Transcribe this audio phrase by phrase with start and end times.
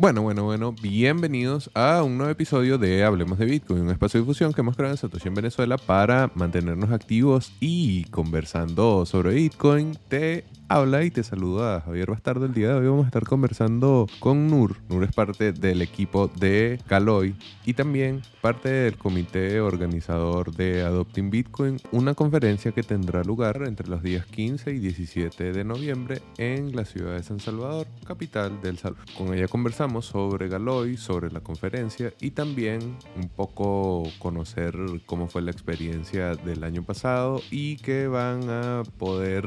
[0.00, 4.22] Bueno, bueno, bueno, bienvenidos a un nuevo episodio de Hablemos de Bitcoin, un espacio de
[4.24, 9.98] difusión que hemos creado en Satoshi en Venezuela para mantenernos activos y conversando sobre Bitcoin.
[10.08, 12.46] Te habla y te saluda Javier Bastardo.
[12.46, 14.76] El día de hoy vamos a estar conversando con Nur.
[14.88, 17.34] Nur es parte del equipo de Caloy
[17.66, 23.86] y también parte del comité organizador de Adopting Bitcoin, una conferencia que tendrá lugar entre
[23.86, 28.78] los días 15 y 17 de noviembre en la ciudad de San Salvador, capital del
[28.78, 29.04] Salvador.
[29.18, 34.74] Con ella conversamos sobre Galoy, sobre la conferencia y también un poco conocer
[35.06, 39.44] cómo fue la experiencia del año pasado y que van a poder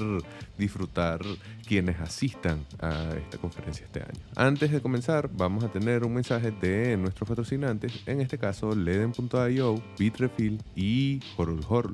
[0.57, 1.21] disfrutar
[1.65, 4.21] quienes asistan a esta conferencia este año.
[4.35, 9.81] Antes de comenzar, vamos a tener un mensaje de nuestros patrocinantes, en este caso Leden.io,
[9.97, 11.93] Bitrefill y Horul Horul.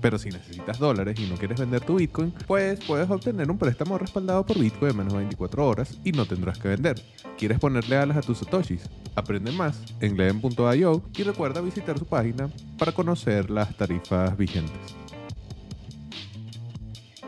[0.00, 3.98] Pero si necesitas dólares y no quieres vender tu Bitcoin, pues puedes obtener un préstamo
[3.98, 7.00] respaldado por Bitcoin en menos de 24 horas y no tendrás que vender.
[7.36, 8.88] ¿Quieres ponerle alas a tus satoshis?
[9.14, 15.07] Aprende más en leden.io y recuerda visitar su página para conocer las tarifas vigentes.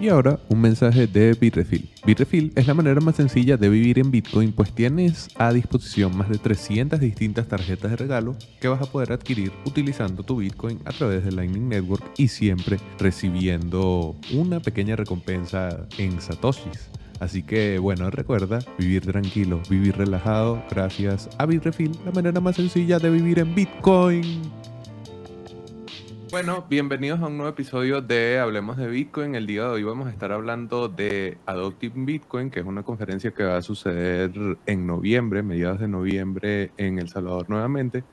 [0.00, 1.90] Y ahora un mensaje de Bitrefill.
[2.06, 6.30] Bitrefill es la manera más sencilla de vivir en Bitcoin, pues tienes a disposición más
[6.30, 10.92] de 300 distintas tarjetas de regalo que vas a poder adquirir utilizando tu Bitcoin a
[10.92, 16.88] través de Lightning Network y siempre recibiendo una pequeña recompensa en Satoshis.
[17.20, 22.98] Así que bueno, recuerda vivir tranquilo, vivir relajado, gracias a Bitrefill, la manera más sencilla
[22.98, 24.60] de vivir en Bitcoin.
[26.30, 29.34] Bueno, bienvenidos a un nuevo episodio de Hablemos de Bitcoin.
[29.34, 33.32] El día de hoy vamos a estar hablando de Adopting Bitcoin, que es una conferencia
[33.32, 34.30] que va a suceder
[34.64, 38.04] en noviembre, mediados de noviembre en El Salvador nuevamente.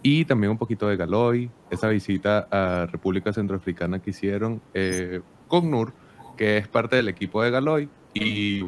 [0.00, 5.68] Y también un poquito de Galoy, esa visita a República Centroafricana que hicieron eh, con
[5.68, 5.92] Nur,
[6.36, 8.64] que es parte del equipo de Galoy y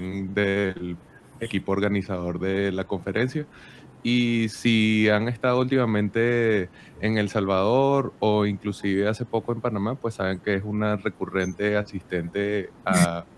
[0.00, 0.96] del
[1.38, 3.46] equipo organizador de la conferencia.
[4.02, 10.14] Y si han estado últimamente en El Salvador o inclusive hace poco en Panamá, pues
[10.14, 13.24] saben que es una recurrente asistente a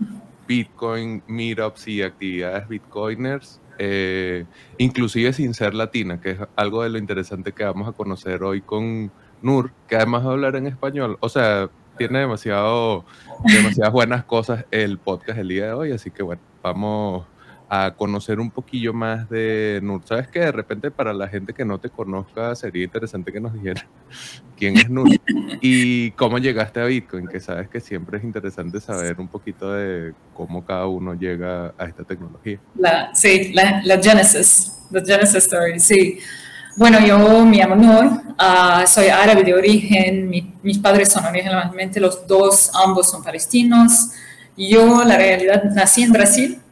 [0.47, 4.45] Bitcoin meetups y actividades bitcoiners, eh,
[4.77, 8.61] inclusive sin ser latina, que es algo de lo interesante que vamos a conocer hoy
[8.61, 13.05] con Nur, que además de hablar en español, o sea, tiene demasiado,
[13.45, 17.25] demasiadas buenas cosas el podcast el día de hoy, así que bueno, vamos
[17.69, 20.01] a conocer un poquillo más de Nur.
[20.05, 23.53] Sabes que de repente para la gente que no te conozca sería interesante que nos
[23.53, 23.87] dijera
[24.57, 25.09] quién es Nur
[25.61, 30.13] y cómo llegaste a Bitcoin, que sabes que siempre es interesante saber un poquito de
[30.33, 32.59] cómo cada uno llega a esta tecnología.
[32.75, 36.19] La, sí, la, la Genesis, la Genesis Story, sí.
[36.75, 41.99] Bueno, yo me llamo Nur, uh, soy árabe de origen, mi, mis padres son originalmente
[41.99, 44.09] los dos, ambos son palestinos.
[44.57, 46.62] Yo, la realidad, nací en Brasil,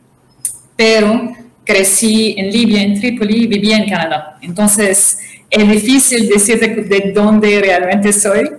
[0.82, 1.32] pero
[1.64, 4.40] crecí en Libia, en Trípoli, vivía en Canadá.
[4.42, 8.50] Entonces, es difícil decir de, dónde realmente soy.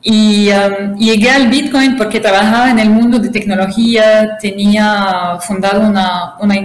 [0.00, 6.36] Y um, llegué al Bitcoin porque trabajaba en el mundo de tecnología, tenía fundado una,
[6.40, 6.56] una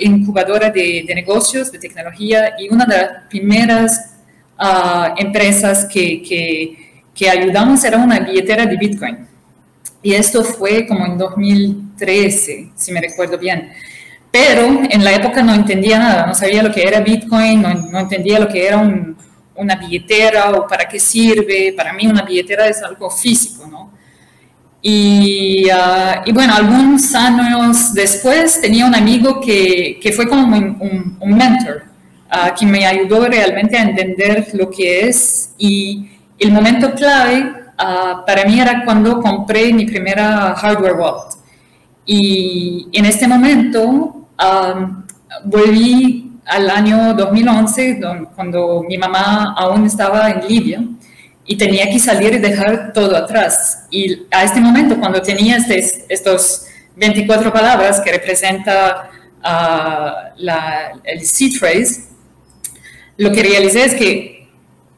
[0.00, 4.16] incubadora de, de, negocios de tecnología y una de las primeras
[4.58, 9.28] uh, empresas que, que, que ayudamos era una billetera de Bitcoin.
[10.02, 13.70] Y esto fue como en 2013, si me recuerdo bien.
[14.30, 18.38] Pero en la época no entendía nada, no sabía lo que era Bitcoin, no, entendía
[18.38, 18.78] lo que era
[19.54, 21.72] una billetera o para qué sirve.
[21.76, 23.90] Para mí una billetera es algo físico, ¿no?
[24.80, 31.16] Y, ah, y bueno, algunos años después tenía un amigo que, que fue como un,
[31.20, 31.84] un, mentor,
[32.30, 35.50] uh, que me ayudó realmente a entender lo que es.
[35.58, 41.34] Y el momento clave uh, para mí era cuando compré mi primera hardware wallet.
[42.06, 44.17] Y en este momento
[45.44, 48.00] volví al año 2011,
[48.34, 50.82] cuando mi mamá aún estaba en Libia
[51.44, 53.86] y tenía que salir y dejar todo atrás.
[53.90, 61.24] Y a este momento, cuando tenía este, estos 24 palabras que representa uh, la, el
[61.24, 62.04] C-Trace,
[63.16, 64.48] lo que realicé es que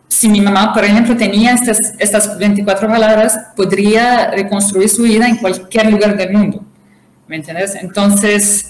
[0.08, 5.37] si mi mamá, por ejemplo, tenía estas, estas 24 palabras, podría reconstruir su vida en
[5.37, 6.64] cualquier lugar del mundo.
[7.28, 7.76] ¿Me entiendes?
[7.76, 8.69] Entonces,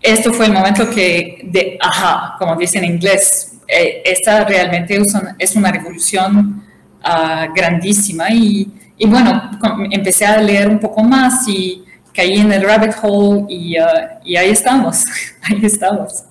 [0.00, 5.14] esto fue el momento que, de ajá, como dicen en inglés, eh, esta realmente es
[5.14, 6.62] una, una revolución
[7.04, 9.50] uh, grandísima y, y, bueno,
[9.90, 11.84] empecé a leer un poco más y
[12.14, 13.84] caí en el rabbit hole y, uh,
[14.24, 15.04] y ahí estamos,
[15.42, 16.24] ahí estamos.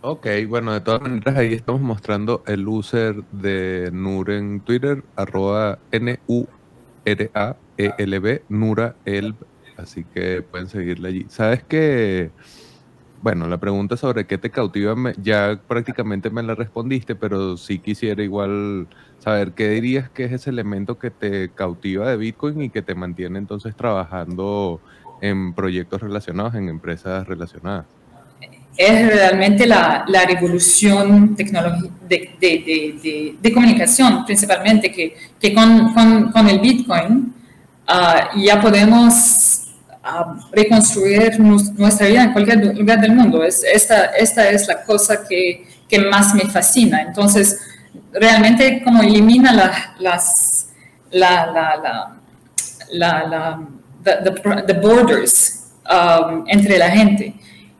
[0.00, 5.80] Ok, bueno, de todas maneras ahí estamos mostrando el user de Nur en Twitter, arroba
[5.90, 6.52] N-U-R-A-E-L-B,
[8.48, 9.34] Nura Elb,
[9.78, 11.26] así que pueden seguirle allí.
[11.28, 12.30] ¿Sabes qué?
[13.20, 18.22] Bueno, la pregunta sobre qué te cautiva ya prácticamente me la respondiste, pero sí quisiera
[18.22, 18.86] igual
[19.18, 22.94] saber qué dirías que es ese elemento que te cautiva de Bitcoin y que te
[22.94, 24.80] mantiene entonces trabajando
[25.20, 27.86] en proyectos relacionados, en empresas relacionadas.
[28.76, 31.44] Es realmente la, la revolución de,
[32.08, 37.34] de, de, comunicación, principalmente, que, que con, con, con, el Bitcoin
[37.88, 39.47] uh, ya podemos
[40.52, 43.42] reconstruir nuestra vida en cualquier lugar del mundo.
[43.42, 47.02] Es, esta, esta es la cosa que, que más me fascina.
[47.02, 47.58] Entonces,
[48.12, 50.68] realmente como elimina la, las,
[51.10, 52.16] la, la,
[52.90, 53.60] la,
[54.66, 57.34] the, borders um, entre la gente.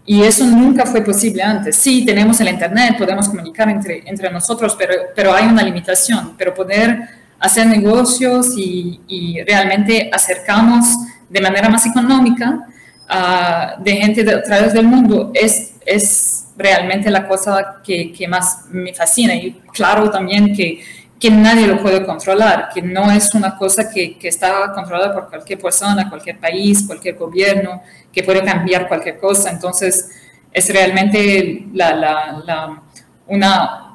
[0.06, 1.76] Y eso nunca fue posible antes.
[1.76, 6.34] Sí, tenemos el Internet, podemos comunicar entre, entre nosotros, pero, pero hay una limitación.
[6.38, 7.00] Pero poder
[7.38, 10.86] hacer negocios y, y realmente acercamos
[11.28, 12.66] de manera más económica
[13.10, 18.26] uh, de gente de, a través del mundo es, es realmente la cosa que, que,
[18.26, 19.34] más me fascina.
[19.34, 20.82] Y claro también que,
[21.18, 25.28] que nadie lo puede controlar, que no es una cosa que, que, está controlada por
[25.28, 27.82] cualquier persona, cualquier país, cualquier gobierno,
[28.12, 29.50] que puede cambiar cualquier cosa.
[29.50, 30.10] Entonces,
[30.52, 32.82] es realmente la, la,
[33.26, 33.87] una,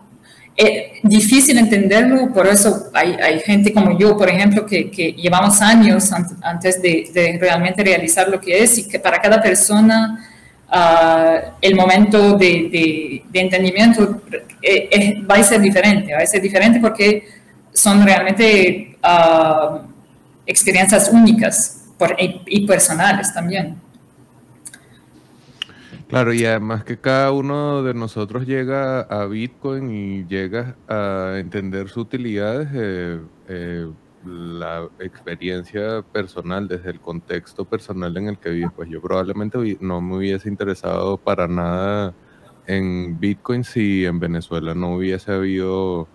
[0.55, 5.59] eh, difícil entenderlo, por eso hay, hay, gente como yo, por ejemplo, que, que llevamos
[5.61, 6.11] años
[6.41, 10.29] antes de, de, realmente realizar lo que es y que para cada persona
[10.71, 14.21] uh, el momento de, de, entendimiento
[14.61, 17.23] eh, va a ser diferente, va a ser diferente porque
[17.71, 19.79] son realmente uh,
[20.45, 23.82] experiencias únicas por, y, y personales también.
[26.07, 31.89] Claro, y además que cada uno de nosotros llega a Bitcoin y llega a entender
[31.89, 33.91] su utilidad desde eh,
[34.23, 38.69] la experiencia personal, desde el contexto personal en el que vive.
[38.75, 42.13] Pues yo probablemente no me hubiese interesado para nada
[42.67, 46.07] en Bitcoin si en Venezuela no hubiese habido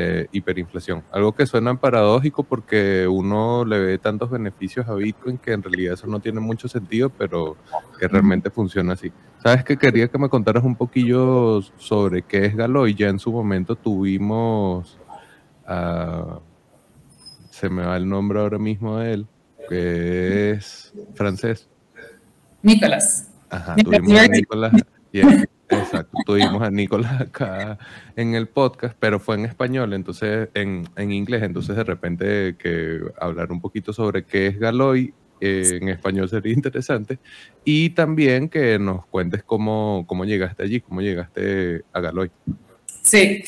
[0.00, 1.02] eh, hiperinflación.
[1.10, 5.94] Algo que suena paradójico porque uno le ve tantos beneficios a Bitcoin que en realidad
[5.94, 7.56] eso no tiene mucho sentido, pero
[7.98, 9.10] que realmente funciona así.
[9.42, 12.94] Sabes que quería que me contaras un poquillo sobre qué es Galoy.
[12.94, 14.96] Ya en su momento tuvimos,
[17.50, 19.26] se me va el nombre ahora mismo de él,
[19.68, 21.68] que es francés.
[22.62, 23.32] Nicolás.
[23.50, 24.72] Ajá, tuvimos a Nicolás.
[25.78, 27.78] Exacto, tuvimos a Nicolás acá
[28.16, 33.00] en el podcast, pero fue en español, entonces en, en inglés, entonces de repente que
[33.20, 37.18] hablar un poquito sobre qué es Galoy eh, en español sería interesante
[37.64, 42.30] y también que nos cuentes cómo, cómo llegaste allí, cómo llegaste a Galoy.
[43.02, 43.42] Sí,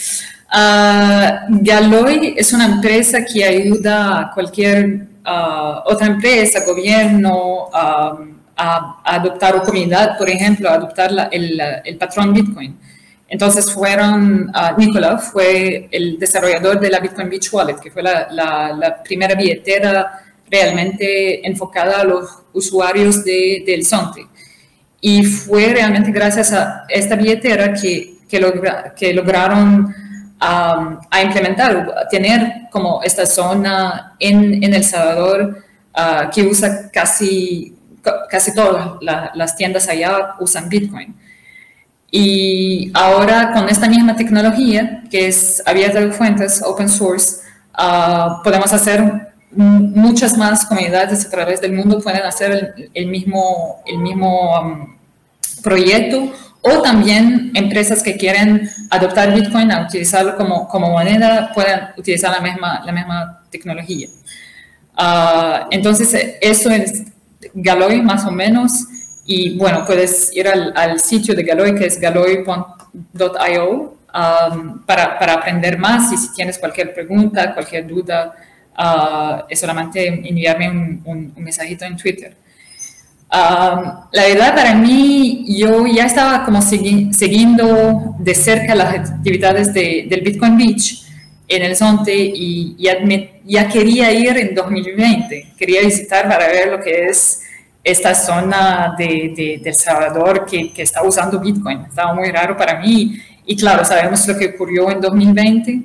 [0.54, 9.00] uh, Galoy es una empresa que ayuda a cualquier uh, otra empresa, gobierno, um, a,
[9.04, 12.78] adoptar o comunidad, por ejemplo, a adoptar el, el, patrón Bitcoin.
[13.26, 18.28] Entonces fueron, uh, Nicola fue el desarrollador de la Bitcoin Beach Wallet, que fue la,
[18.30, 24.26] la, la primera billetera realmente enfocada a los usuarios de, del Sonte.
[25.00, 31.94] Y fue realmente gracias a esta billetera que, que, logra, que lograron um, a implementar,
[31.96, 35.64] a tener como esta zona en, en El Salvador
[35.96, 37.79] uh, que usa casi
[38.28, 38.98] casi todas
[39.34, 41.14] las tiendas allá usan Bitcoin.
[42.10, 47.42] Y ahora con esta misma tecnología, que es abierta de fuentes, open source,
[47.74, 53.98] ah, podemos hacer muchas más comunidades a través del mundo pueden hacer el, mismo, el
[53.98, 54.96] mismo um,
[55.62, 62.30] proyecto o también empresas que quieren adoptar Bitcoin a utilizarlo como, como moneda pueden utilizar
[62.30, 64.08] la misma, la misma tecnología.
[64.96, 67.04] Uh, entonces, eso es,
[67.54, 68.86] Galoy más o menos.
[69.24, 72.48] Y bueno, puedes ir al, sitio de Galoy, que es galoy.io,
[73.74, 76.12] um, para, para, aprender más.
[76.12, 78.34] Y si tienes cualquier pregunta, cualquier duda,
[78.76, 82.36] uh, es solamente enviarme un, un, mensajito en Twitter.
[83.32, 90.06] Um, la verdad, para mí, yo ya estaba como siguiendo de cerca las actividades de,
[90.08, 91.09] del Bitcoin Beach
[91.50, 92.98] en el Zonte y ya,
[93.44, 97.42] ya quería ir en 2020, quería visitar para ver lo que es
[97.82, 101.80] esta zona de, de, El Salvador que, que, está usando Bitcoin.
[101.80, 103.16] Estaba muy raro para mí.
[103.46, 105.80] Y claro, sabemos lo que ocurrió en 2020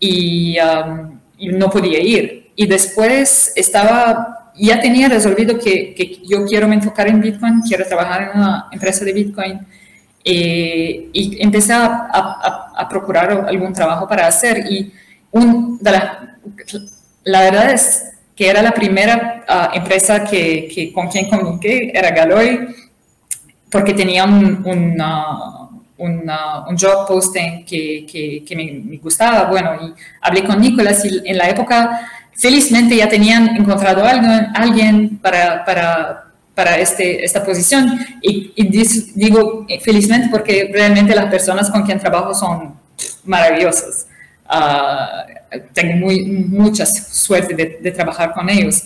[0.00, 2.50] y, um, y no podía ir.
[2.56, 7.86] Y después estaba, ya tenía resolvido que, que, yo quiero me enfocar en Bitcoin, quiero
[7.86, 9.60] trabajar en una empresa de Bitcoin.
[10.24, 14.64] Eh, y empecé a, a, a, procurar algún trabajo para hacer.
[14.70, 14.90] Y
[15.34, 16.36] un, la,
[17.24, 22.10] la verdad es que era la primera ah, empresa que, que, con quien comuniqué, era
[22.10, 22.68] Galoy,
[23.70, 25.02] porque tenía un, un,
[25.98, 29.48] un job posting que, que, que me, gustaba.
[29.50, 34.10] Bueno, y hablé con Nicolás y en la época, felizmente ya tenían encontrado a
[34.54, 36.24] alguien, para, para,
[36.54, 37.98] para este, esta posición.
[38.22, 38.52] Y,
[39.14, 42.74] digo felizmente porque realmente las personas con quien trabajo son
[43.24, 44.06] maravillosas.
[44.48, 48.82] Uh, tengo muy, mucha suerte de, trabajar con ellos.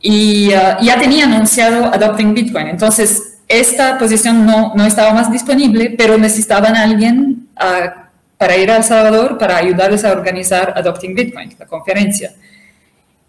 [0.00, 5.94] Y uh, ya tenía anunciado Adopting Bitcoin, entonces esta posición no, no estaba más disponible,
[5.98, 7.88] pero necesitaban a alguien uh,
[8.36, 12.32] para ir a El Salvador para ayudarles a organizar Adopting Bitcoin, la conferencia.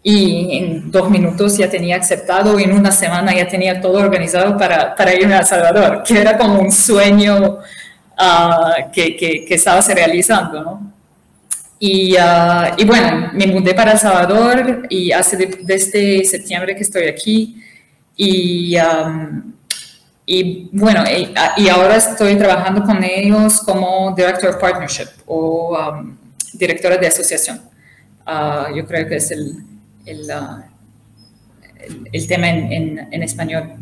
[0.02, 4.56] Y en dos minutos ya tenía aceptado, y en una semana ya tenía todo organizado
[4.56, 7.58] para, para irme a El Salvador, que era como un sueño
[8.92, 10.99] que, que, que estaba se realizando, ¿no?
[11.82, 17.08] Y, ah, y, bueno, me mudé para El Salvador y hace desde septiembre que estoy
[17.08, 17.56] aquí.
[18.14, 18.76] Y,
[20.26, 21.02] y bueno,
[21.56, 25.74] y, ahora estoy trabajando con ellos como Director Partnership o
[26.52, 27.62] directora de asociación.
[28.26, 29.64] Ah, yo creo que es el,
[30.04, 30.66] el, ah,
[32.12, 33.72] el, tema en, en, español.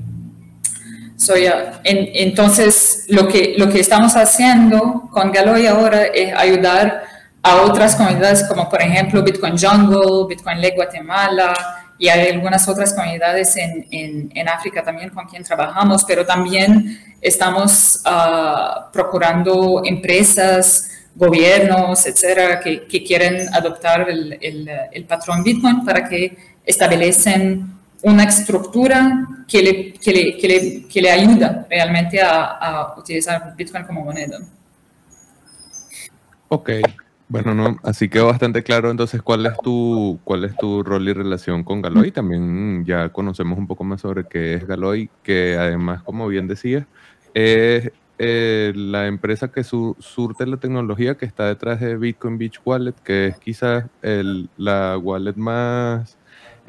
[1.17, 7.62] Soy, en, entonces, lo que, lo que estamos haciendo con Galoy ahora es ayudar a
[7.62, 11.54] otras comunidades como por ejemplo Bitcoin Jungle, Bitcoin Lake Guatemala
[11.99, 18.00] y hay algunas otras comunidades en, en, África también con quien trabajamos, pero también estamos
[18.07, 26.09] uh, procurando empresas, gobiernos, etcétera, que, que quieren adoptar el, el, el, patrón Bitcoin para
[26.09, 32.45] que establecen una estructura que le, que le, que le, que le ayuda realmente a,
[32.45, 34.38] a utilizar Bitcoin como moneda.
[36.47, 36.71] Ok,
[37.28, 41.12] bueno, no, así quedó bastante claro entonces cuál es tu, cuál es tu rol y
[41.12, 42.11] relación con Galoy.
[42.11, 46.87] También ya conocemos un poco más sobre qué es Galoy, que además, como bien decías,
[47.35, 52.94] es eh, la empresa que surte la tecnología que está detrás de Bitcoin Beach Wallet,
[53.04, 56.18] que es quizás el, la wallet más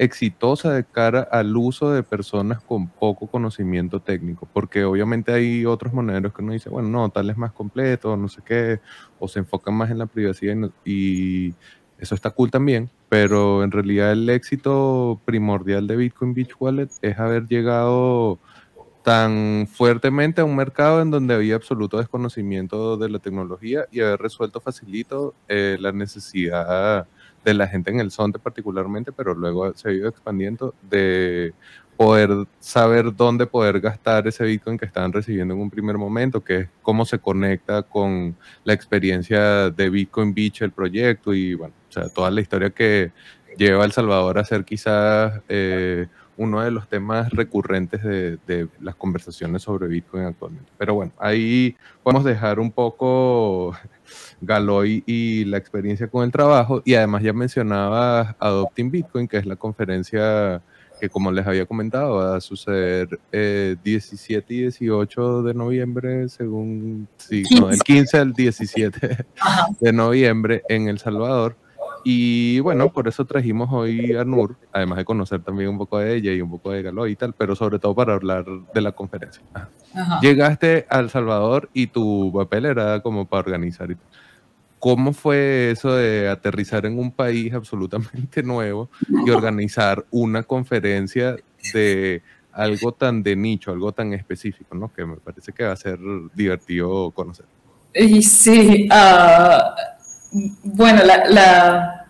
[0.00, 5.92] exitosa de cara al uso de personas con poco conocimiento técnico, porque obviamente hay otros
[5.92, 8.80] moneros que uno dice, bueno, no, tal es más completo, no sé qué,
[9.20, 11.54] o se enfocan más en la privacidad y,
[12.00, 17.18] eso está cool también, pero en realidad el éxito primordial de Bitcoin Beach Wallet es
[17.18, 18.38] haber llegado
[19.04, 24.20] tan fuertemente a un mercado en donde había absoluto desconocimiento de la tecnología y haber
[24.20, 27.06] resuelto facilito eh, la necesidad
[27.44, 31.54] de la gente en el Sonte particularmente, pero luego se ha ido expandiendo de
[31.96, 32.30] poder
[32.60, 36.68] saber dónde poder gastar ese Bitcoin que estaban recibiendo en un primer momento, que es
[36.80, 42.08] cómo se conecta con la experiencia de Bitcoin Beach, el proyecto, y bueno, o sea,
[42.08, 43.12] toda la historia que
[43.58, 46.06] lleva El Salvador a ser quizás eh,
[46.40, 50.72] uno de los temas recurrentes de, de, las conversaciones sobre Bitcoin actualmente.
[50.78, 53.76] Pero bueno, ahí podemos dejar un poco
[54.40, 56.80] Galoy y la experiencia con el trabajo.
[56.86, 60.62] Y además ya mencionaba Adopting Bitcoin, que es la conferencia
[60.98, 67.06] que como les había comentado va a suceder 17 eh, y 18 de noviembre, según,
[67.18, 69.26] sí, no, el 15 al 17
[69.80, 71.56] de noviembre en El Salvador.
[72.04, 76.16] Y bueno, por eso trajimos hoy a Nur, además de conocer también un poco de
[76.16, 78.92] ella y un poco de Galoy y tal, pero sobre todo para hablar de la
[78.92, 79.42] conferencia.
[80.22, 83.88] Llegaste a El Salvador y tu papel era como para organizar.
[84.78, 88.88] ¿Cómo fue eso de aterrizar en un país absolutamente nuevo
[89.26, 91.36] y organizar una conferencia
[91.74, 94.92] de algo tan de nicho, algo tan específico, ¿no?
[94.92, 95.98] Que me parece que va a ser
[96.34, 97.46] divertido conocer.
[97.94, 99.99] Y sí, uh,
[100.32, 102.06] bueno, la,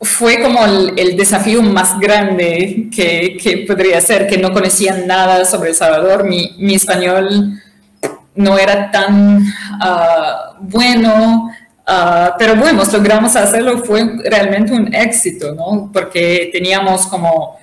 [0.00, 5.70] fue como el, desafío más grande que, que, podría ser, que no conocían nada sobre
[5.70, 6.24] El Salvador.
[6.24, 7.60] Mi, mi español
[8.34, 9.44] no era tan
[9.80, 11.50] ah, bueno,
[11.86, 15.90] ah, pero bueno, logramos hacerlo, fue realmente un éxito, ¿no?
[15.92, 17.58] Porque teníamos como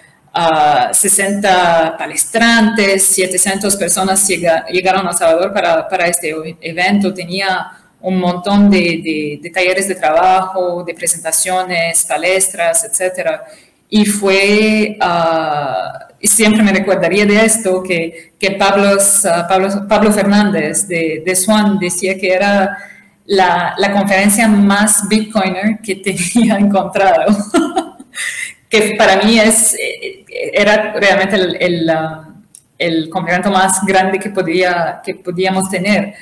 [0.92, 8.70] 60 ah, palestrantes, 700 personas llegaron a Salvador para, para este evento, tenía un montón
[8.70, 13.46] de, de, talleres de trabajo, de presentaciones, palestras, etcétera.
[13.90, 20.88] Y fue, uh, siempre me recordaría de esto, que, que Pablo, uh, Pablo, Pablo, Fernández
[20.88, 22.78] de, de, Swan decía que era
[23.26, 25.96] la, la conferencia más Bitcoiner que
[26.36, 27.36] tenía encontrado.
[28.70, 32.34] que para mí es, eh, era realmente el, el, uh,
[32.78, 36.14] el complemento más grande que, podía, que podíamos tener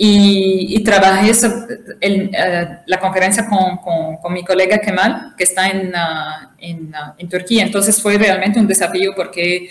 [0.00, 1.32] y, trabajé
[2.00, 3.78] eh, la conferencia con,
[4.22, 7.64] con, mi colega Kemal, que está en, uh, en, Turquía.
[7.64, 9.68] Entonces fue realmente un desafío porque,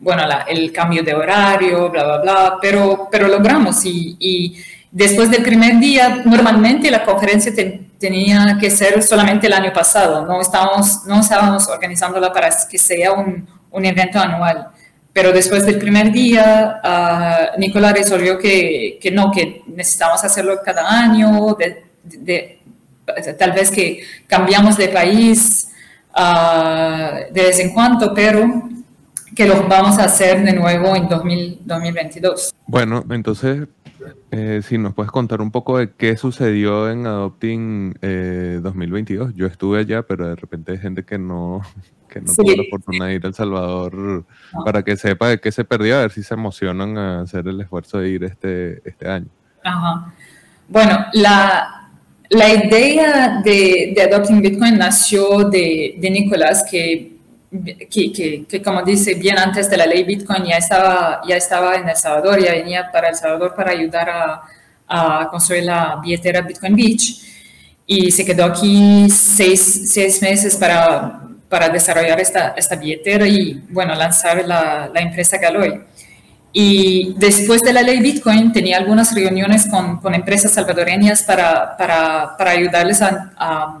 [0.00, 3.84] bueno, el cambio de horario, bla, bla, bla, pero, pero logramos.
[3.84, 4.56] Y,
[4.90, 7.52] después del primer día, normalmente la conferencia
[7.98, 13.12] tenía que ser solamente el año pasado, no estábamos, no estábamos organizándola para que sea
[13.12, 14.68] un, un evento anual.
[15.16, 20.86] Pero después del primer día, uh, Nicolás resolvió que, que, no, que necesitamos hacerlo cada
[20.86, 21.56] año,
[22.04, 22.58] de,
[23.38, 25.70] tal vez que cambiamos de país
[26.14, 28.68] uh, de vez en cuando, pero
[29.34, 32.54] que lo vamos a hacer de nuevo en 2022.
[32.66, 33.68] Bueno, entonces,
[34.30, 37.94] eh, si nos puedes contar un poco de qué sucedió en Adopting
[38.62, 39.30] 2022.
[39.30, 41.62] Eh, Yo estuve allá, pero de repente hay gente que no,
[42.14, 44.24] no tuvo la oportunidad de ir a El Salvador
[44.64, 47.60] para que sepa de qué se perdió, a ver si se emocionan a hacer el
[47.60, 49.28] esfuerzo de ir este, este año.
[49.62, 50.12] Ajá.
[50.68, 51.90] Bueno, la,
[52.30, 56.64] la idea de, de, Adopting Bitcoin nació de, de Nicolás,
[57.90, 61.76] que, que, que, como dice, bien antes de la ley Bitcoin ya estaba, ya estaba
[61.76, 64.42] en El Salvador, ya venía para El Salvador para ayudar a,
[64.88, 67.22] a construir la billetera Bitcoin Beach
[67.86, 73.94] y se quedó aquí seis, seis meses para para desarrollar esta, esta billetera y, bueno,
[73.94, 75.80] lanzar la, la empresa Galoy.
[76.52, 82.36] Y después de la ley Bitcoin tenía algunas reuniones con, con empresas salvadoreñas para, para,
[82.36, 83.80] para ayudarles a,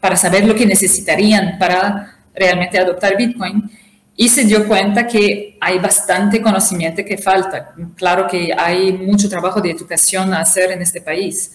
[0.00, 3.70] para saber lo que necesitarían para realmente adoptar Bitcoin.
[4.16, 7.74] Y se dio cuenta que hay bastante conocimiento que falta.
[7.96, 11.52] Claro que hay mucho trabajo de educación a hacer en este país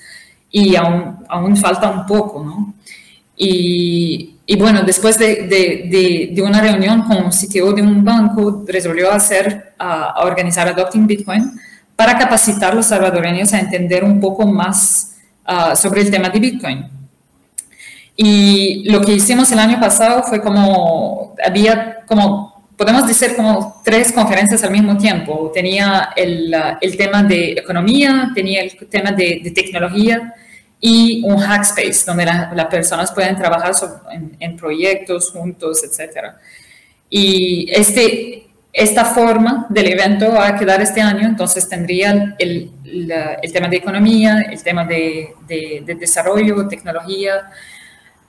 [0.52, 2.74] y aún, aún falta un poco, ¿no?
[3.36, 8.64] Y, y bueno, después de, de, de, una reunión con un CTO de un banco,
[8.68, 11.52] resolvió hacer, a organizar Adopting Bitcoin
[11.96, 15.16] para capacitar a los salvadoreños a entender un poco más
[15.48, 16.97] uh, sobre el tema de Bitcoin.
[18.18, 24.12] Y lo que hicimos el año pasado fue como, había como, podemos decir como tres
[24.12, 25.52] conferencias al mismo tiempo.
[25.54, 30.34] Tenía el, el tema de economía, tenía el tema de, de tecnología
[30.80, 33.72] y un hackspace donde las personas pueden trabajar
[34.40, 36.34] en, proyectos juntos, etc.
[37.10, 42.72] Y este, esta forma del evento va a quedar este año, entonces tendría el,
[43.42, 47.50] el tema de economía, el tema de, de, desarrollo, tecnología,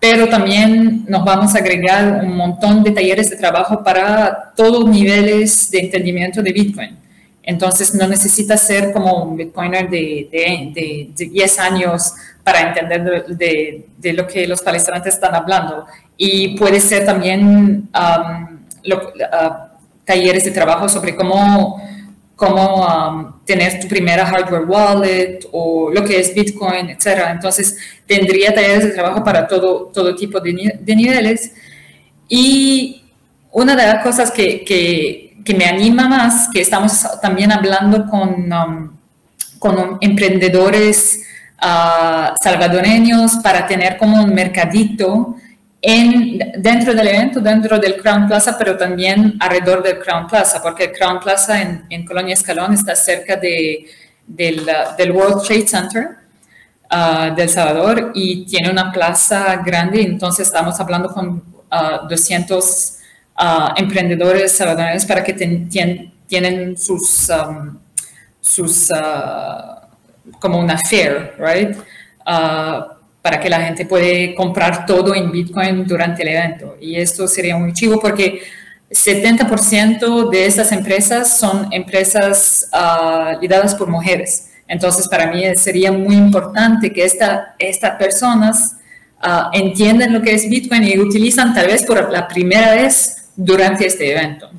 [0.00, 5.70] pero también nos vamos a agregar un montón de talleres de trabajo para todos niveles
[5.70, 6.96] de entendimiento de Bitcoin.
[7.42, 12.12] Entonces no necesita ser como un Bitcoiner de, de, de 10 años
[12.44, 15.86] para entender de, de, lo que los palestrantes están hablando.
[16.16, 19.68] Y puede ser también um, uh,
[20.04, 21.82] talleres de trabajo sobre cómo,
[22.38, 27.30] cómo um, tener tu primera hardware wallet o lo que es Bitcoin, etc.
[27.32, 30.52] Entonces, tendría talleres de trabajo para todo, todo tipo de,
[30.94, 31.50] niveles.
[32.28, 33.02] Y
[33.50, 38.96] una de las cosas que, que, me anima más, que estamos también hablando con, um,
[39.58, 41.24] con emprendedores
[42.40, 45.34] salvadoreños para tener como un mercadito
[45.80, 50.84] en, dentro del evento, dentro del Crown Plaza, pero también alrededor del Crown Plaza, porque
[50.84, 53.86] el Crown Plaza en, en Colonia Escalón está cerca de,
[54.26, 56.16] del, del, World Trade Center
[56.90, 61.44] uh, del Salvador y tiene una plaza grande, entonces estamos hablando con
[62.08, 62.94] 200
[63.38, 67.78] uh, uh, emprendedores salvadoreños para que tienen sus, um,
[68.40, 68.90] sus
[70.40, 71.76] como una fair, right?
[73.22, 76.76] Para que la gente puede comprar todo en Bitcoin durante el evento.
[76.80, 78.42] Y esto sería muy chivo porque
[78.90, 84.50] 70% de estas empresas son empresas uh, lideradas por mujeres.
[84.66, 88.76] Entonces, para mí sería muy importante que esta, estas personas
[89.20, 93.86] ah, entienden lo que es Bitcoin y utilizan tal vez por la primera vez durante
[93.86, 94.50] este evento.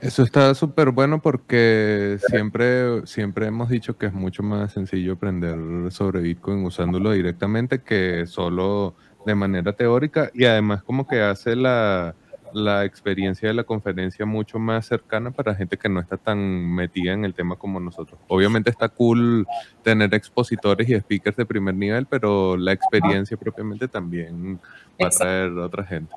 [0.00, 5.56] Eso está súper bueno porque siempre, siempre hemos dicho que es mucho más sencillo aprender
[5.90, 8.94] sobre Bitcoin usándolo directamente que solo
[9.26, 12.14] de manera teórica y además como que hace la,
[12.52, 17.12] la experiencia de la conferencia mucho más cercana para gente que no está tan metida
[17.12, 18.20] en el tema como nosotros.
[18.28, 19.46] Obviamente está cool
[19.82, 24.60] tener expositores y speakers de primer nivel, pero la experiencia propiamente también
[25.02, 26.14] va a traer a otra gente.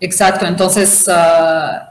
[0.00, 1.89] Exacto, entonces ah,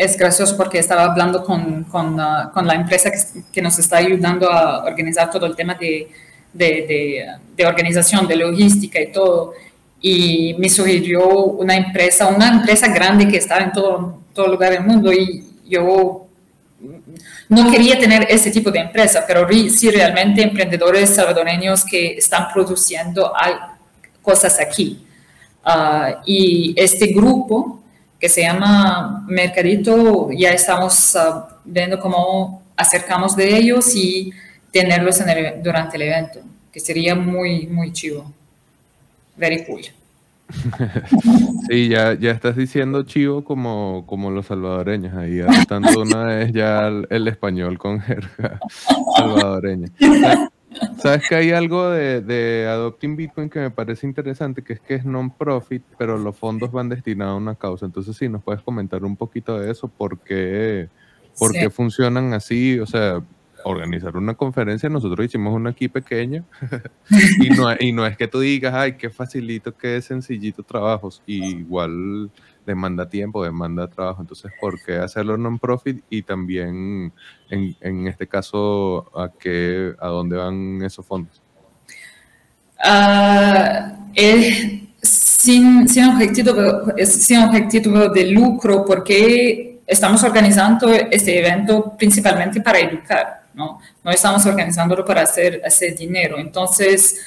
[0.00, 3.18] es gracioso porque estaba hablando con, con, ah, con la empresa que,
[3.52, 6.08] que, nos está ayudando a organizar todo el tema de,
[6.52, 9.52] de, de organización, de logística y todo
[10.00, 14.84] y me sugirió una empresa, una empresa grande que estaba en todo, todo lugar del
[14.84, 16.26] mundo y yo
[17.48, 23.32] no quería tener ese tipo de empresa, pero sí realmente emprendedores salvadoreños que están produciendo
[24.22, 25.04] cosas aquí.
[25.62, 27.79] Ah, y este grupo
[28.20, 34.32] que se llama Mercadito, ya estamos uh, viendo cómo acercamos de ellos y
[34.70, 38.32] tenerlos en durante el evento, que sería muy, muy chivo
[39.40, 39.80] very cool.
[41.68, 46.88] Sí, ya, ya estás diciendo chivo como, como los salvadoreños, ahí adaptando una vez ya
[46.88, 48.58] el, español con jerga
[49.16, 49.88] salvadoreña.
[50.98, 54.62] ¿Sabes que hay algo de, de, Adopting Bitcoin que me parece interesante?
[54.62, 57.86] Que es que es non-profit, pero los fondos van destinados a una causa.
[57.86, 60.88] Entonces, sí, nos puedes comentar un poquito de eso, por qué,
[61.38, 63.22] por qué funcionan así, o sea,
[63.64, 66.44] organizar una conferencia, nosotros hicimos una aquí pequeña
[67.40, 72.30] y, no, y no es que tú digas, ay, qué facilito, qué sencillito trabajos, igual
[72.70, 76.02] demanda tiempo, demanda trabajo, entonces, ¿por qué hacerlo non-profit?
[76.10, 77.12] Y también,
[77.48, 81.40] en, en, este caso, ¿a, qué, ¿a dónde van esos fondos?
[82.82, 84.00] Uh,
[85.02, 86.52] sin, sin, objetivo,
[87.04, 93.40] sin objetivo de lucro, porque estamos organizando este evento principalmente para educar.
[93.54, 93.80] ¿no?
[94.02, 96.38] No estamos organizándolo para hacer, hacer dinero.
[96.38, 97.20] Entonces,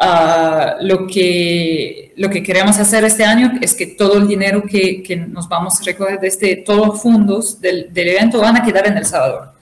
[0.00, 5.02] uh, lo, que, lo que queremos hacer este año es que todo el dinero que,
[5.02, 8.62] que nos vamos a recoger de este, todos los fondos del, del evento van a
[8.62, 9.52] quedar en El Salvador.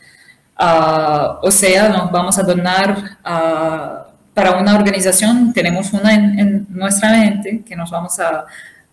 [0.59, 6.67] Uh, o sea, nos vamos a donar uh, para una organización, tenemos una en, en,
[6.71, 8.47] nuestra mente que nos vamos a,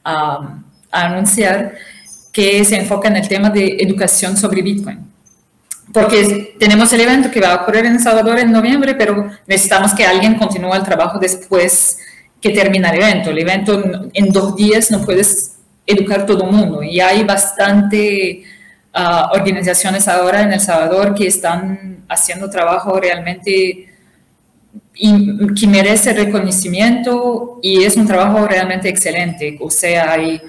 [0.04, 0.60] a,
[0.92, 1.74] a anunciar,
[2.32, 5.10] que se enfoca en el tema de educación sobre Bitcoin
[5.94, 10.06] porque tenemos el evento que va a ocurrir en Salvador en noviembre, pero necesitamos que
[10.06, 11.98] alguien continúe el trabajo después
[12.42, 13.32] que termina el evento.
[13.32, 18.44] El evento en dos días no puedes educar todo el mundo y hay bastante
[18.94, 23.88] uh, organizaciones ahora en El Salvador que están haciendo trabajo realmente
[24.94, 29.58] y, que merece reconocimiento y es un trabajo realmente excelente.
[29.60, 30.40] O sea, hay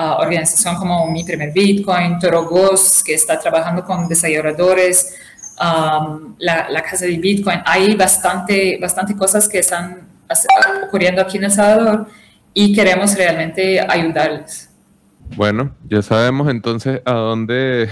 [0.00, 5.16] uh, organización como Mi Primer Bitcoin, Toro Ghost, que está trabajando con desarrolladores,
[5.60, 7.60] um, la, la, Casa de Bitcoin.
[7.66, 10.08] Hay bastante, bastante cosas que están
[10.86, 12.06] ocurriendo aquí en El Salvador
[12.54, 14.70] y queremos realmente ayudarles.
[15.36, 17.88] Bueno, ya sabemos entonces a dónde,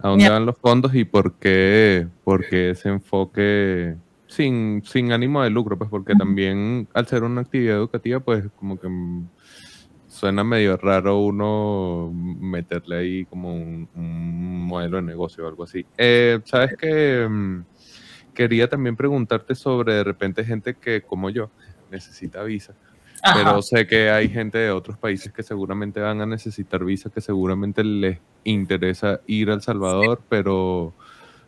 [0.00, 5.42] a dónde van los fondos y por qué, por qué ese enfoque sin, sin ánimo
[5.42, 8.88] de lucro, pues porque también al ser una actividad educativa, pues como que
[10.22, 13.88] suena medio raro uno meterle ahí como un,
[14.68, 15.84] modelo de negocio o algo así.
[15.98, 17.64] Eh, Sabes que mm,
[18.32, 21.50] quería también preguntarte sobre de repente gente que, como yo,
[21.90, 22.72] necesita visa.
[23.34, 27.20] Pero sé que hay gente de otros países que seguramente van a necesitar visa, que
[27.20, 30.94] seguramente les interesa ir a El Salvador, pero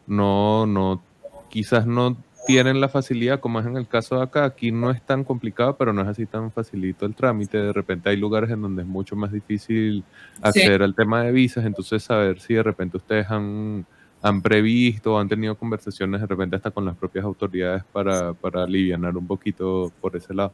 [0.08, 1.00] no, no,
[1.48, 5.00] quizás no tienen la facilidad, como es en el caso de acá, aquí no es
[5.02, 7.58] tan complicado, pero no es así tan facilito el trámite.
[7.58, 10.04] De repente hay lugares en donde es mucho más difícil
[10.42, 13.86] acceder al tema de visas, entonces saber si de repente ustedes han,
[14.22, 18.64] han previsto o han tenido conversaciones de repente hasta con las propias autoridades para, para
[18.64, 20.52] aliviar un poquito por ese lado.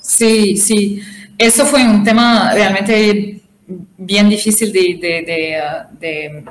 [0.00, 1.02] Sí, sí.
[1.36, 3.42] Eso fue un tema realmente
[3.98, 6.44] bien difícil de, de, de,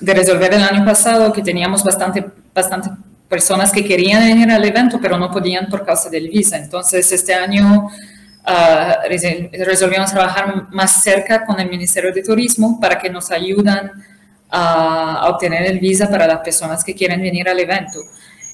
[0.00, 2.90] de resolver el año pasado, que teníamos bastante, bastante
[3.32, 6.58] personas que querían venir al evento, pero no podían por causa del visa.
[6.58, 7.88] Entonces, este año
[8.46, 13.90] uh, resolvimos trabajar más cerca con el Ministerio de Turismo para que nos ayudan
[14.50, 18.00] a, obtener el visa para las personas que quieren venir al evento.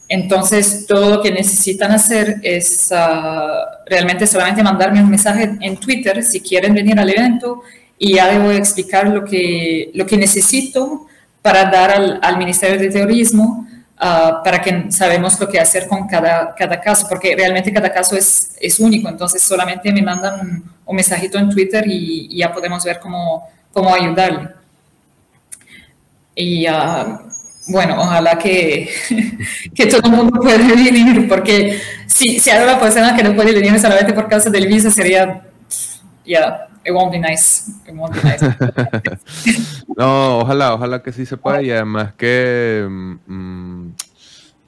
[0.08, 6.22] Entonces, todo lo que necesitan hacer es uh, realmente solamente mandarme un mensaje en Twitter
[6.22, 7.62] si quieren venir al evento
[7.98, 11.08] y ya les voy a explicar lo que, lo que necesito
[11.42, 13.67] para dar al, al Ministerio de Turismo
[14.00, 18.16] Ah, para que sabemos lo que hacer con cada, cada caso, porque realmente cada caso
[18.16, 23.00] es, es único, entonces solamente me mandan un mensajito en Twitter y, ya podemos ver
[23.00, 24.50] cómo, cómo ayudarle.
[26.36, 27.18] Y uh,
[27.66, 28.88] bueno, ojalá que,
[29.74, 33.52] que todo el mundo pueda venir, porque si, si hay una persona que no puede
[33.52, 35.42] venir solamente por causa del visa, sería,
[36.24, 37.70] ya, it won't be nice.
[37.86, 38.42] It won't be nice.
[39.96, 42.86] no, ojalá, ojalá que sí se pueda y además que
[43.26, 43.90] mm,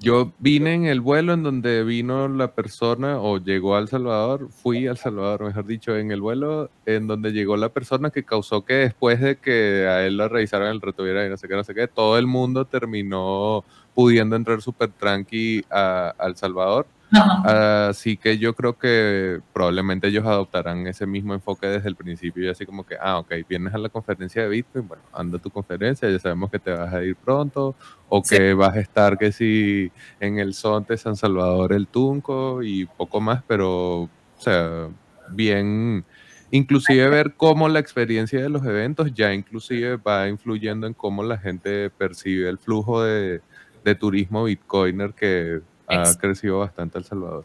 [0.00, 4.86] yo vine en el vuelo en donde vino la persona o llegó al Salvador, fui
[4.86, 8.74] al Salvador, mejor dicho, en el vuelo en donde llegó la persona que causó que
[8.74, 11.74] después de que a él lo revisaron el retuviera y no sé qué, no sé
[11.74, 18.54] qué, todo el mundo terminó pudiendo entrar súper tranqui a, al Salvador Así que yo
[18.54, 22.96] creo que probablemente ellos adoptarán ese mismo enfoque desde el principio y así como que,
[23.00, 26.50] ah, ok, vienes a la conferencia de Bitcoin, bueno, anda a tu conferencia, ya sabemos
[26.50, 27.74] que te vas a ir pronto
[28.08, 32.86] o que vas a estar que si en el Sonte, San Salvador, el Tunco y
[32.86, 34.88] poco más, pero, o sea,
[35.30, 36.04] bien,
[36.52, 41.38] inclusive ver cómo la experiencia de los eventos ya inclusive va influyendo en cómo la
[41.38, 43.40] gente percibe el flujo de,
[43.84, 47.44] de turismo bitcoiner que ha crecido bastante El Salvador.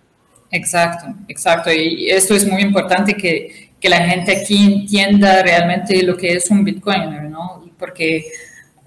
[0.52, 1.72] Exacto, exacto.
[1.72, 6.50] Y esto es muy importante que, que, la gente aquí entienda realmente lo que es
[6.50, 7.64] un Bitcoiner, ¿no?
[7.78, 8.26] Porque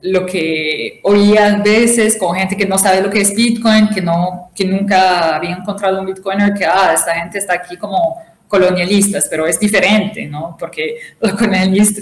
[0.00, 4.00] lo que oía a veces con gente que no sabe lo que es Bitcoin, que,
[4.00, 9.28] no, que nunca había encontrado un Bitcoiner, que, ah, esta gente está aquí como colonialistas,
[9.30, 10.56] pero es diferente, ¿no?
[10.58, 11.32] Porque los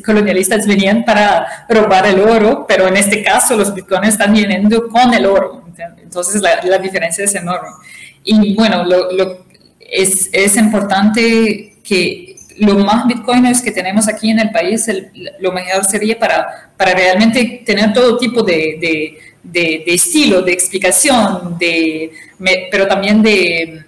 [0.03, 5.13] colonialistas venían para robar el oro, pero en este caso los bitcoins están viniendo con
[5.13, 5.65] el oro.
[6.03, 7.69] Entonces la, diferencia es enorme.
[8.25, 9.45] Y bueno, lo,
[9.81, 14.89] es, es, importante que lo más bitcoiners que tenemos aquí en el país,
[15.41, 21.59] lo mejor sería para, para realmente tener todo tipo de, de, de, estilo, de explicación,
[21.59, 22.13] de,
[22.71, 23.85] pero también de,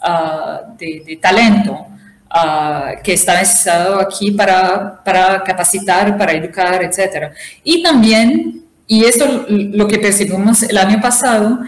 [0.00, 1.86] ah, de talento.
[2.28, 7.32] Ah, que está necesitado aquí para, para capacitar, para educar, etc.
[7.62, 11.58] Y también y esto lo que percibimos el año pasado,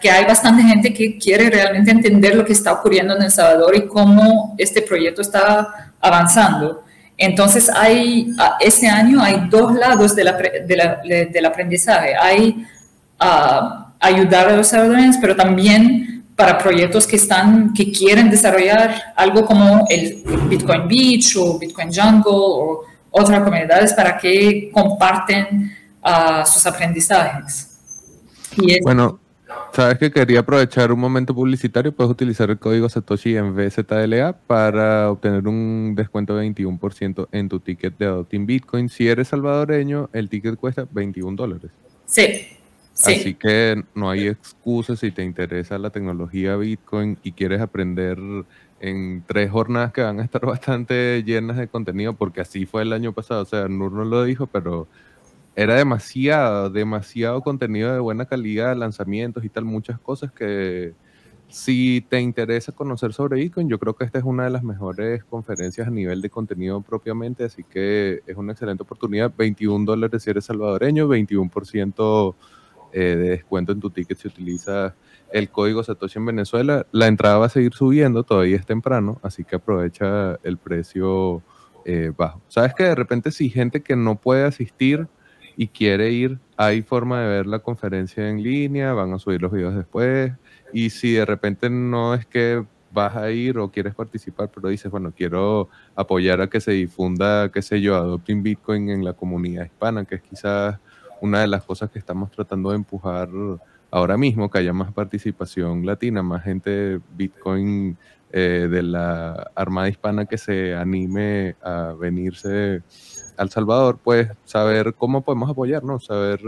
[0.00, 3.74] que hay bastante gente que quiere realmente entender lo que está ocurriendo en El Salvador
[3.74, 6.84] y cómo este proyecto está avanzando.
[7.18, 12.14] Entonces, hay, este año hay dos lados de la, de del aprendizaje.
[12.14, 12.64] Hay
[13.20, 19.44] uh, ayudar a los salvadoreños, pero también para proyectos que, están, que quieren desarrollar algo
[19.44, 25.70] como el Bitcoin Beach o Bitcoin Jungle o otras comunidades para que comparten
[26.02, 27.68] a sus aprendizajes.
[28.82, 29.20] bueno,
[29.72, 35.10] sabes que quería aprovechar un momento publicitario, puedes utilizar el código Satoshi en VZLA para
[35.10, 38.88] obtener un descuento de 21% en tu ticket de Adopting Bitcoin.
[38.88, 41.70] Si eres salvadoreño, el ticket cuesta 21 dólares.
[42.06, 42.46] Sí.
[42.94, 43.12] Sí.
[43.14, 48.18] Así que no hay excusas si te interesa la tecnología Bitcoin y quieres aprender
[48.80, 52.92] en tres jornadas que van a estar bastante llenas de contenido, porque así fue el
[52.92, 53.42] año pasado.
[53.42, 54.88] O sea, Nur no lo dijo, pero
[55.56, 60.94] era demasiado, demasiado contenido de buena calidad, lanzamientos y tal, muchas cosas que
[61.48, 65.22] si te interesa conocer sobre Bitcoin, yo creo que esta es una de las mejores
[65.24, 69.32] conferencias a nivel de contenido propiamente, así que es una excelente oportunidad.
[69.36, 72.34] 21 dólares si eres salvadoreño, 21%
[72.92, 74.92] eh, de descuento en tu ticket si utilizas
[75.32, 76.86] el código Satoshi en Venezuela.
[76.92, 81.42] La entrada va a seguir subiendo, todavía es temprano, así que aprovecha el precio
[81.84, 82.40] eh, bajo.
[82.48, 85.08] Sabes que de repente si gente que no puede asistir
[85.56, 89.52] y quiere ir, hay forma de ver la conferencia en línea, van a subir los
[89.52, 90.32] videos después.
[90.72, 94.90] Y si de repente no es que vas a ir o quieres participar, pero dices,
[94.90, 99.64] bueno, quiero apoyar a que se difunda, qué sé yo, Adopting Bitcoin en la comunidad
[99.64, 100.78] hispana, que es quizás
[101.22, 103.28] una de las cosas que estamos tratando de empujar
[103.92, 107.96] ahora mismo, que haya más participación latina, más gente Bitcoin
[108.32, 112.82] eh, de la Armada Hispana que se anime a venirse
[113.36, 116.40] al Salvador, pues saber cómo podemos apoyarnos, saber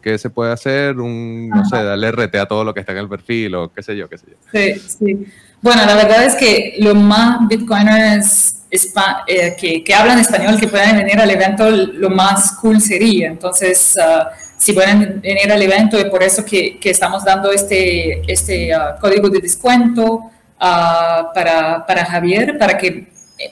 [0.00, 2.98] qué se puede hacer, un, no sé, darle RT a todo lo que está en
[2.98, 4.36] el perfil o qué sé yo, qué sé yo.
[4.50, 5.26] Sí, sí.
[5.60, 10.96] Bueno, la verdad es que lo más bitcoiners eh, que, que, hablan español que puedan
[10.96, 13.28] venir al evento, lo más cool sería.
[13.28, 18.22] Entonces, ah, si pueden venir al evento, es por eso que, que estamos dando este,
[18.30, 23.08] este ah, código de descuento ah, para, para Javier, para que,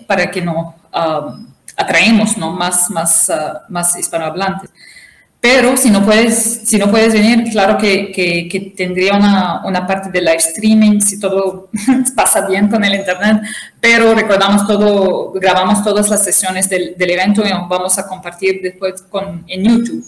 [0.06, 0.74] para que no
[1.76, 2.52] atraemos ¿no?
[2.52, 4.70] más, más, uh, más hispanohablantes.
[5.48, 10.10] Pero si no puedes, si no puedes venir, claro que, que, tendría una, una, parte
[10.10, 11.68] de live streaming, si todo
[12.16, 13.42] pasa bien con el internet,
[13.80, 19.02] pero recordamos todo, grabamos todas las sesiones del, del evento y vamos a compartir después
[19.02, 20.04] con, en YouTube.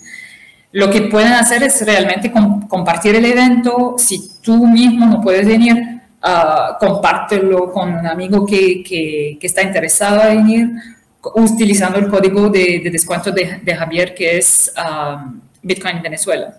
[0.72, 2.32] Lo que pueden hacer es realmente
[2.68, 3.94] compartir el evento.
[3.96, 10.28] Si tú mismo no puedes venir, uh, compártelo con un amigo que, que, está interesado
[10.28, 10.70] en ir
[11.34, 16.58] utilizando el código de, descuento de, Javier que es um, Bitcoin Venezuela.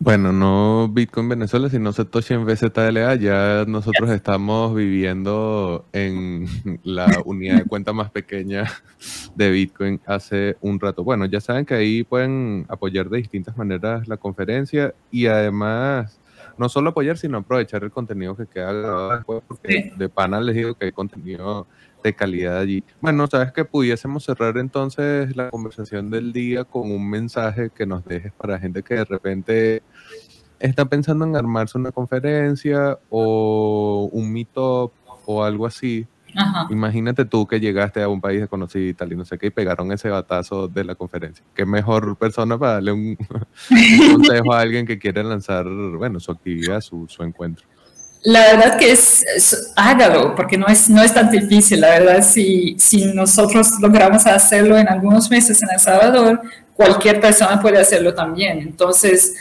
[0.00, 3.16] Bueno, no Bitcoin Venezuela, sino Satoshi en VZLA.
[3.16, 6.46] Ya nosotros estamos viviendo en
[6.84, 8.70] la unidad de cuenta más pequeña
[9.34, 11.02] de Bitcoin hace un rato.
[11.02, 16.20] Bueno, ya saben que ahí pueden apoyar de distintas maneras la conferencia y además
[16.58, 20.54] no solo apoyar, sino aprovechar el contenido que queda grabado después, porque de pana les
[20.54, 21.66] digo que hay contenido
[22.02, 22.84] de calidad allí.
[23.00, 28.04] Bueno, sabes que pudiésemos cerrar entonces la conversación del día con un mensaje que nos
[28.04, 29.82] dejes para gente que de repente
[30.58, 34.92] está pensando en armarse una conferencia o un meetup
[35.26, 36.06] o algo así.
[36.70, 39.50] Imagínate tú que llegaste a un país desconocido y tal y no sé qué y
[39.50, 41.44] pegaron ese batazo de la conferencia.
[41.54, 43.16] ¿Qué mejor persona para darle un,
[44.12, 47.66] consejo a alguien que quiere lanzar, bueno, su actividad, su, su encuentro?
[48.22, 51.80] La verdad que es, hágalo, porque no es, no es tan difícil.
[51.80, 56.42] La verdad, si, si nosotros logramos hacerlo en algunos meses en El Salvador,
[56.74, 58.58] cualquier persona puede hacerlo también.
[58.58, 59.34] Entonces,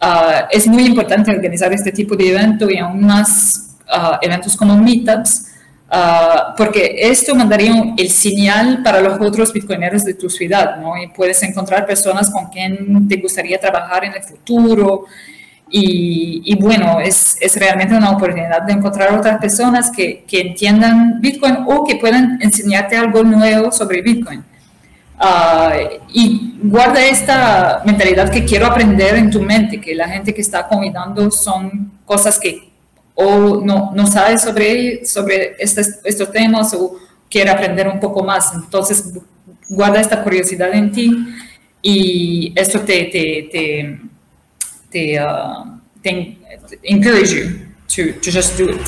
[0.00, 4.76] ah, es muy importante organizar este tipo de evento y aún más ah, eventos como
[4.76, 5.46] meetups,
[5.90, 10.96] uh, porque esto mandaría el señal para los otros bitcoineros de tu ciudad, ¿no?
[11.00, 15.06] Y puedes encontrar personas con quien te gustaría trabajar en el futuro
[15.70, 21.64] y, bueno, es, es, realmente una oportunidad de encontrar otras personas que, que, entiendan Bitcoin
[21.66, 24.44] o que puedan enseñarte algo nuevo sobre Bitcoin.
[25.18, 25.72] Ah,
[26.12, 30.68] y guarda esta mentalidad que quiero aprender en tu mente, que la gente que está
[30.68, 32.72] combinando son cosas que
[33.14, 36.96] o no, no sabe sobre, sobre estos, estos temas o
[37.30, 38.52] quiere aprender un poco más.
[38.54, 39.12] Entonces,
[39.68, 41.26] guarda esta curiosidad en ti
[41.80, 44.00] y esto te, te, te
[44.94, 45.64] te, uh,
[46.84, 48.80] encourage you to, to just do it.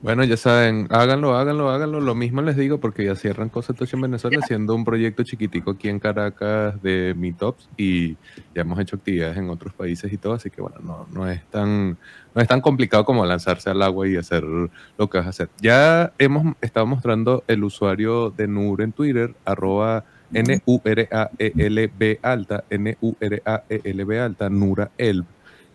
[0.00, 1.98] Bueno, ya saben, háganlo, háganlo, háganlo.
[1.98, 5.88] Lo mismo les digo porque ya cierran Cosas en Venezuela, siendo un proyecto chiquitico aquí
[5.88, 8.12] en Caracas de Meetups y
[8.54, 11.44] ya hemos hecho actividades en otros países y todo, así que bueno, no, no, es
[11.46, 11.98] tan,
[12.32, 15.48] no es tan complicado como lanzarse al agua y hacer lo que vas a hacer.
[15.60, 24.50] Ya hemos estado mostrando el usuario de NUR en Twitter, arroba N-U-R-A-E-L-B alta, N-U-R-A-E-L-B alta,
[24.50, 25.24] Nura Elb.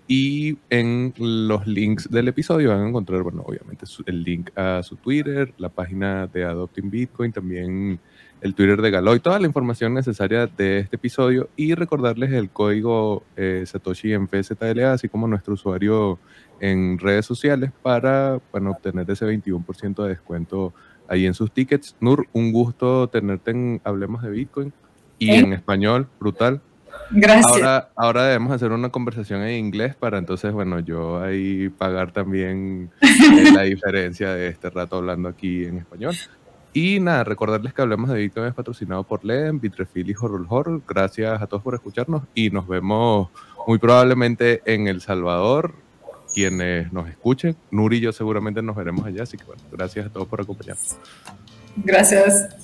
[0.07, 4.97] Y en los links del episodio van a encontrar, bueno, obviamente el link a su
[4.97, 7.99] Twitter, la página de Adopting Bitcoin, también
[8.41, 13.23] el Twitter de Galoy, toda la información necesaria de este episodio y recordarles el código
[13.37, 16.19] eh, Satoshi en FZLA, así como nuestro usuario
[16.59, 20.73] en redes sociales para bueno, obtener ese 21% de descuento
[21.07, 21.95] ahí en sus tickets.
[21.99, 24.73] Nur, un gusto tenerte en Hablemos de Bitcoin
[25.19, 26.61] y en español, brutal.
[27.11, 27.47] Gracias.
[27.47, 32.91] Ahora, ahora debemos hacer una conversación en inglés para entonces, bueno, yo ahí pagar también
[33.01, 36.15] eh, la diferencia de este rato hablando aquí en español.
[36.73, 40.81] Y nada, recordarles que Hablemos de Bitcoin es patrocinado por LEM, Bitrefill y Horror Horror.
[40.87, 43.29] Gracias a todos por escucharnos y nos vemos
[43.67, 45.75] muy probablemente en El Salvador
[46.33, 47.55] quienes nos escuchen.
[47.71, 50.97] Nuri y yo seguramente nos veremos allá, así que bueno, gracias a todos por acompañarnos.
[51.77, 52.62] Gracias.